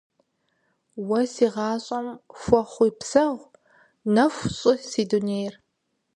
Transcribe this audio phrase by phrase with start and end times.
[1.07, 2.07] Уэ си гъащӏэм
[2.39, 3.25] хуэхъуи гъусэ,
[4.13, 5.53] нэху щӏы си дунейр.